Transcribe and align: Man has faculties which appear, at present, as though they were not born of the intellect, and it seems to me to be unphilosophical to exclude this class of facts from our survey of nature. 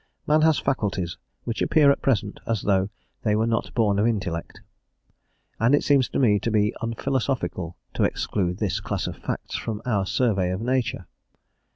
Man 0.25 0.41
has 0.41 0.57
faculties 0.57 1.17
which 1.43 1.61
appear, 1.61 1.91
at 1.91 2.01
present, 2.01 2.39
as 2.47 2.63
though 2.63 2.89
they 3.21 3.35
were 3.35 3.45
not 3.45 3.71
born 3.75 3.99
of 3.99 4.05
the 4.05 4.09
intellect, 4.09 4.61
and 5.59 5.75
it 5.75 5.83
seems 5.83 6.09
to 6.09 6.17
me 6.17 6.39
to 6.39 6.49
be 6.49 6.73
unphilosophical 6.81 7.75
to 7.93 8.03
exclude 8.03 8.57
this 8.57 8.79
class 8.79 9.05
of 9.05 9.15
facts 9.15 9.55
from 9.57 9.79
our 9.85 10.07
survey 10.07 10.49
of 10.49 10.59
nature. 10.59 11.05